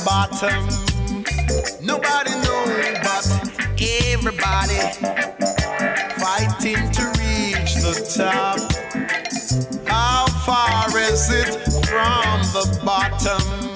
bottom. 0.04 0.66
Nobody 1.82 2.30
knows, 2.30 2.98
but 3.02 3.26
everybody 3.80 4.80
fighting 6.18 6.90
to 6.92 7.06
reach 7.18 7.74
the 7.76 7.94
top. 8.16 8.58
How 9.86 10.26
far 10.46 10.86
is 10.98 11.30
it 11.30 11.54
from 11.86 12.40
the 12.52 12.80
bottom? 12.84 13.69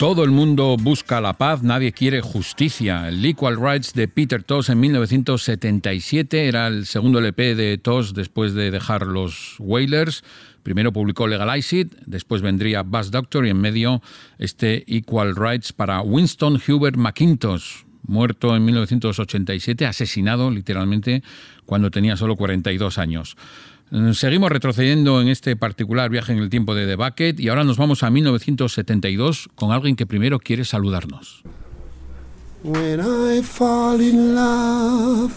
Todo 0.00 0.24
el 0.24 0.30
mundo 0.30 0.78
busca 0.80 1.20
la 1.20 1.34
paz, 1.34 1.62
nadie 1.62 1.92
quiere 1.92 2.22
justicia. 2.22 3.06
El 3.06 3.22
Equal 3.22 3.60
Rights 3.60 3.92
de 3.92 4.08
Peter 4.08 4.42
Tosh 4.42 4.70
en 4.70 4.80
1977 4.80 6.48
era 6.48 6.68
el 6.68 6.86
segundo 6.86 7.18
LP 7.18 7.54
de 7.54 7.76
Tosh 7.76 8.12
después 8.12 8.54
de 8.54 8.70
dejar 8.70 9.06
los 9.06 9.56
Wailers. 9.58 10.24
Primero 10.62 10.90
publicó 10.90 11.26
Legalize 11.26 11.80
It, 11.80 11.92
después 12.06 12.40
vendría 12.40 12.82
Bass 12.82 13.10
Doctor 13.10 13.44
y 13.44 13.50
en 13.50 13.60
medio 13.60 14.00
este 14.38 14.84
Equal 14.86 15.36
Rights 15.36 15.74
para 15.74 16.00
Winston 16.00 16.58
Hubert 16.66 16.96
McIntosh, 16.96 17.82
muerto 18.02 18.56
en 18.56 18.64
1987, 18.64 19.84
asesinado 19.84 20.50
literalmente 20.50 21.22
cuando 21.66 21.90
tenía 21.90 22.16
solo 22.16 22.36
42 22.36 22.96
años. 22.96 23.36
Seguimos 24.12 24.52
retrocediendo 24.52 25.20
en 25.20 25.28
este 25.28 25.56
particular 25.56 26.10
viaje 26.10 26.32
en 26.32 26.38
el 26.38 26.48
tiempo 26.48 26.76
de 26.76 26.86
The 26.86 26.94
Bucket 26.94 27.40
y 27.40 27.48
ahora 27.48 27.64
nos 27.64 27.76
vamos 27.76 28.04
a 28.04 28.10
1972 28.10 29.48
con 29.56 29.72
alguien 29.72 29.96
que 29.96 30.06
primero 30.06 30.38
quiere 30.38 30.64
saludarnos. 30.64 31.42
When 32.62 33.00
I 33.00 33.42
fall 33.42 34.00
in 34.00 34.34
love, 34.34 35.32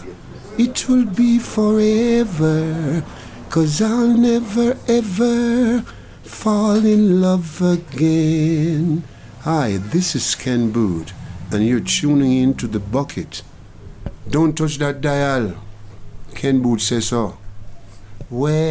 it 0.56 0.88
will 0.88 1.06
be 1.06 1.40
forever. 1.40 3.02
Cause 3.50 3.82
I'll 3.82 4.16
never 4.16 4.76
ever 4.86 5.82
fall 6.22 6.84
in 6.84 7.20
love 7.20 7.60
again. 7.60 9.02
Hi, 9.44 9.78
this 9.90 10.14
is 10.14 10.36
Ken 10.36 10.70
Boot, 10.70 11.12
and 11.50 11.66
you're 11.66 11.80
tuning 11.80 12.32
in 12.32 12.54
to 12.54 12.68
the 12.68 12.78
bucket. 12.78 13.42
Don't 14.30 14.56
touch 14.56 14.78
that 14.78 15.00
dial. 15.00 15.54
Ken 16.34 16.62
Boot 16.62 16.80
says 16.80 17.06
so. 17.08 17.38
Well. 18.30 18.64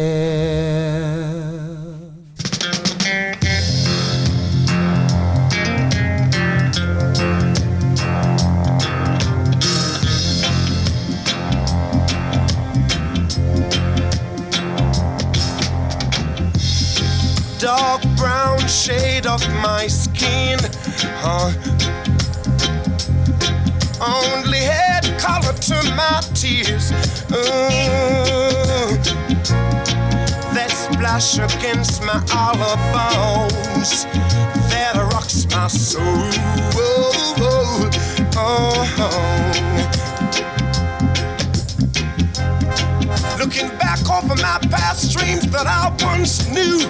dark 17.58 18.02
brown 18.16 18.58
shade 18.68 19.26
of 19.26 19.40
my 19.62 19.86
skin. 19.86 20.58
Only 24.00 24.58
head 24.58 25.18
color 25.18 25.54
to 25.54 25.82
my 25.96 26.20
tears. 26.34 26.92
Uh, 27.32 29.23
splash 31.04 31.36
against 31.36 32.02
my 32.02 32.16
olive 32.34 32.80
bones 32.94 34.04
that 34.70 34.94
rocks 35.12 35.46
my 35.50 35.68
soul. 35.68 36.30
Oh, 38.36 38.84
Looking 43.38 43.68
back 43.76 44.00
over 44.10 44.34
my 44.36 44.58
past 44.70 45.12
dreams 45.16 45.46
that 45.50 45.66
I 45.66 45.94
once 46.02 46.48
knew. 46.48 46.88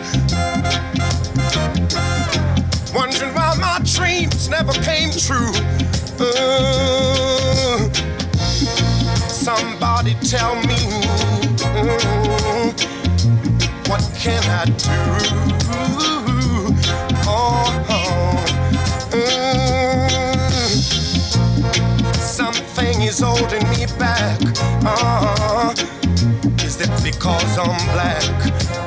Wondering 2.94 3.34
why 3.34 3.56
my 3.60 3.80
dreams 3.82 4.48
never 4.48 4.72
came 4.84 5.10
true. 5.10 5.52
Uh, 6.20 7.90
somebody 9.28 10.14
tell 10.22 10.54
me, 10.62 11.02
uh, 11.64 13.03
what 13.88 14.02
can 14.18 14.42
I 14.44 14.64
do? 14.64 14.74
Oh, 17.26 17.84
uh, 17.90 18.46
something 22.14 23.02
is 23.02 23.20
holding 23.20 23.68
me 23.70 23.86
back. 23.98 24.40
Uh, 24.84 25.74
is 26.64 26.80
it 26.80 26.90
because 27.02 27.58
I'm 27.58 27.76
black? 27.92 28.83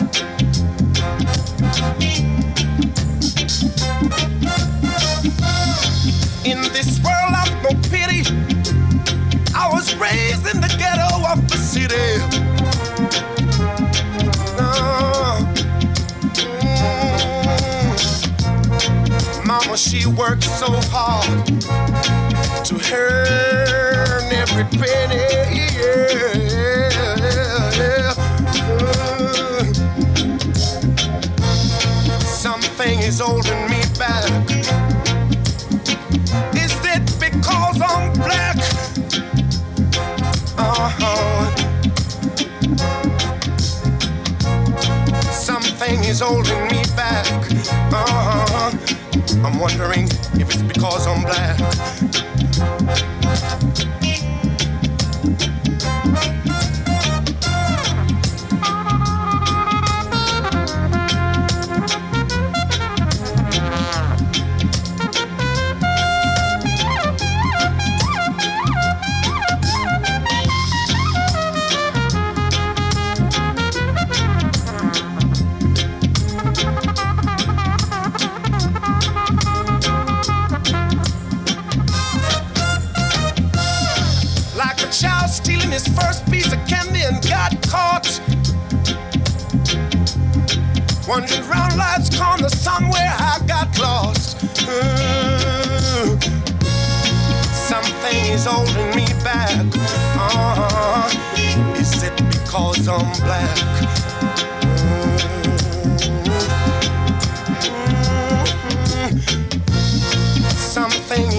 Mm, 19.78 19.92
she 19.92 20.08
worked 20.08 20.44
so 20.44 20.68
hard 20.92 21.46
to 22.66 22.76
earn 22.94 24.32
every 24.34 24.64
penny. 24.78 25.26
Uh, 27.00 28.14
Something 32.24 33.00
is 33.00 33.20
holding 33.20 33.70
me 33.70 33.82
back. 33.98 34.50
Is 36.56 36.74
it 36.86 37.06
because 37.20 37.82
I'm 37.82 38.14
black? 38.14 38.58
Uh-huh. 40.58 41.56
Something 45.32 46.04
is 46.04 46.20
holding 46.22 46.67
wondering 49.68 49.97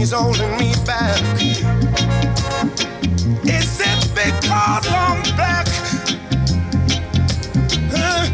Is 0.01 0.13
holding 0.13 0.57
me 0.59 0.73
back. 0.87 1.21
Is 3.43 3.81
it 3.81 4.01
because 4.15 4.87
I'm 4.89 5.23
black? 5.35 5.67
Huh? 7.91 8.29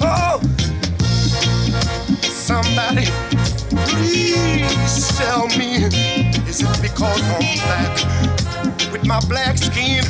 Oh, 0.00 0.40
somebody, 2.22 3.04
please 3.90 5.08
tell 5.18 5.46
me, 5.58 5.84
is 6.48 6.62
it 6.62 6.82
because 6.82 7.22
I'm 7.22 7.44
black 7.66 8.92
with 8.92 9.06
my 9.06 9.20
black 9.28 9.58
skin? 9.58 10.04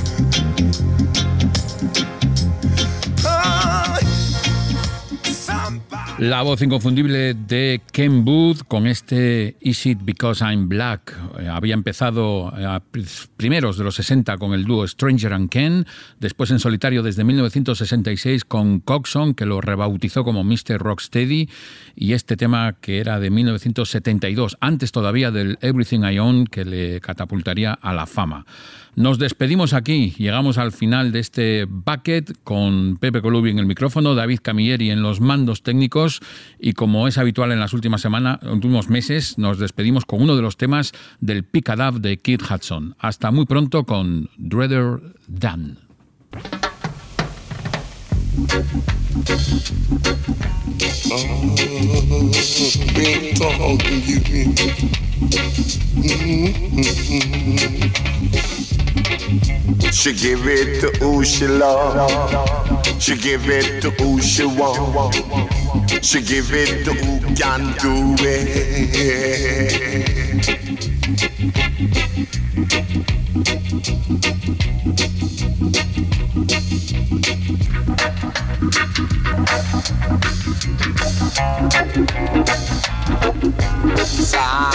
La 6.20 6.42
voz 6.42 6.60
inconfundible 6.60 7.32
de 7.32 7.80
Ken 7.92 8.26
Booth 8.26 8.58
con 8.68 8.86
este 8.86 9.56
Is 9.60 9.86
It 9.86 10.00
Because 10.02 10.44
I'm 10.44 10.68
Black. 10.68 11.16
Eh, 11.38 11.48
había 11.48 11.72
empezado 11.72 12.52
eh, 12.58 12.66
a 12.66 12.82
pr- 12.82 13.28
primeros 13.38 13.78
de 13.78 13.84
los 13.84 13.94
60 13.94 14.36
con 14.36 14.52
el 14.52 14.64
dúo 14.66 14.86
Stranger 14.86 15.32
and 15.32 15.48
Ken, 15.48 15.86
después 16.18 16.50
en 16.50 16.58
solitario 16.58 17.02
desde 17.02 17.24
1966 17.24 18.44
con 18.44 18.80
Coxon, 18.80 19.32
que 19.32 19.46
lo 19.46 19.62
rebautizó 19.62 20.22
como 20.22 20.44
Mr. 20.44 20.76
Rocksteady, 20.78 21.48
y 21.96 22.12
este 22.12 22.36
tema 22.36 22.74
que 22.82 22.98
era 22.98 23.18
de 23.18 23.30
1972, 23.30 24.58
antes 24.60 24.92
todavía 24.92 25.30
del 25.30 25.56
Everything 25.62 26.00
I 26.00 26.18
Own, 26.18 26.44
que 26.44 26.66
le 26.66 27.00
catapultaría 27.00 27.72
a 27.72 27.94
la 27.94 28.04
fama. 28.04 28.44
Nos 28.96 29.18
despedimos 29.18 29.72
aquí, 29.72 30.14
llegamos 30.18 30.58
al 30.58 30.72
final 30.72 31.12
de 31.12 31.20
este 31.20 31.64
bucket 31.64 32.36
con 32.42 32.96
Pepe 32.98 33.22
Colubi 33.22 33.50
en 33.50 33.58
el 33.58 33.66
micrófono, 33.66 34.14
David 34.14 34.40
Camilleri 34.42 34.90
en 34.90 35.02
los 35.02 35.20
mandos 35.20 35.62
técnicos 35.62 36.20
y 36.58 36.72
como 36.72 37.06
es 37.06 37.16
habitual 37.16 37.52
en 37.52 37.60
las 37.60 37.72
últimas 37.72 38.00
semanas, 38.00 38.40
últimos 38.42 38.88
meses, 38.88 39.38
nos 39.38 39.58
despedimos 39.58 40.04
con 40.04 40.22
uno 40.22 40.36
de 40.36 40.42
los 40.42 40.56
temas 40.56 40.92
del 41.20 41.44
Picadav 41.44 42.00
de 42.00 42.18
Kid 42.18 42.40
Hudson. 42.42 42.96
Hasta 42.98 43.30
muy 43.30 43.46
pronto 43.46 43.84
con 43.84 44.28
Dreader 44.36 45.00
Dan. 45.28 45.78
Been 52.94 53.34
talking 53.34 54.02
you. 54.04 54.20
She 59.92 60.12
give 60.12 60.46
it 60.46 60.80
to 60.80 60.88
who 60.98 61.24
she 61.24 61.46
love. 61.46 62.10
She 63.00 63.16
give 63.16 63.48
it 63.48 63.82
to 63.82 63.90
who 63.90 64.20
she 64.20 64.44
want. 64.46 65.14
She 66.02 66.22
give 66.22 66.52
it 66.52 66.84
to 66.84 66.92
who 66.92 67.34
can 67.34 67.74
do 67.78 68.14
it. 68.20 69.70
Sa. 84.30 84.70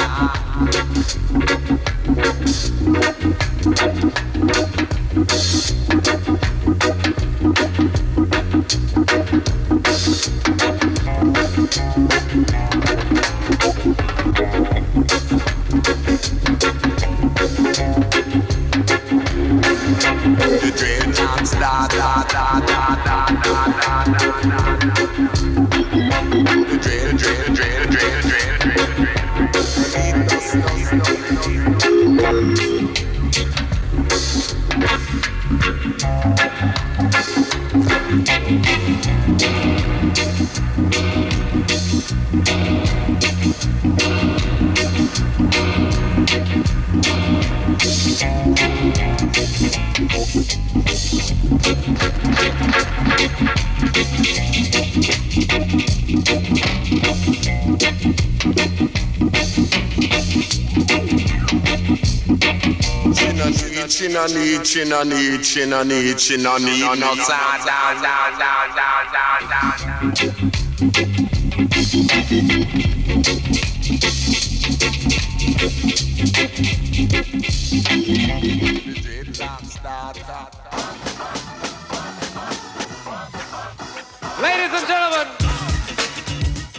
Ladies 84.41 84.73
and 84.73 84.87
gentlemen, 84.87 85.27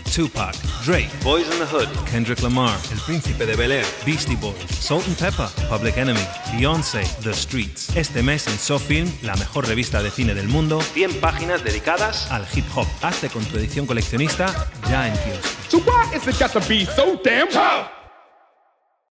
Tupac. 0.07 0.66
Drake, 0.87 1.11
Boys 1.25 1.51
in 1.51 1.59
the 1.59 1.67
Hood, 1.67 1.89
Kendrick 2.09 2.41
Lamar, 2.43 2.79
El 2.93 3.01
Príncipe 3.01 3.45
de 3.45 3.57
Bel 3.57 3.73
Air, 3.73 3.85
Beastie 4.05 4.37
Boys, 4.37 4.71
Salt 4.71 5.05
and 5.09 5.19
Pepper, 5.19 5.49
Public 5.69 5.97
Enemy, 5.97 6.21
Beyoncé, 6.53 7.03
The 7.25 7.35
Streets. 7.35 7.97
Este 7.97 8.23
mes 8.23 8.47
en 8.47 8.57
SoFilm, 8.57 9.11
la 9.23 9.35
mejor 9.35 9.67
revista 9.67 10.01
de 10.01 10.13
cine 10.13 10.33
del 10.33 10.47
mundo, 10.47 10.81
100 10.81 11.19
páginas 11.19 11.65
dedicadas 11.65 12.31
al 12.31 12.47
hip 12.55 12.67
hop. 12.73 12.87
Hazte 13.03 13.29
con 13.31 13.45
tu 13.47 13.57
edición 13.59 13.85
coleccionista 13.85 14.71
ya 14.89 15.09
en 15.09 15.15
kiosco. 15.15 15.49
so 15.69 15.79
why 15.79 16.07
is 16.15 16.25
it 16.29 16.39
got 16.39 16.53
to 16.53 16.61
be 16.69 16.87
so 16.87 17.21
damn 17.25 17.49
tough? 17.49 17.96